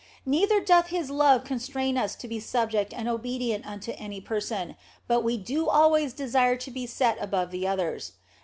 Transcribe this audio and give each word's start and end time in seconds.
Neither 0.25 0.59
doth 0.59 0.87
His 0.87 1.11
love 1.11 1.43
constrain 1.43 1.95
us 1.95 2.15
to 2.15 2.27
be 2.27 2.39
subject 2.39 2.91
and 2.91 3.07
obedient 3.07 3.67
unto 3.67 3.91
any 3.99 4.19
person, 4.19 4.75
but 5.07 5.23
we 5.23 5.37
do 5.37 5.69
always 5.69 6.11
desire 6.11 6.55
to 6.55 6.71
be 6.71 6.87
set 6.87 7.21
above 7.21 7.51
the 7.51 7.67
others. 7.67 8.13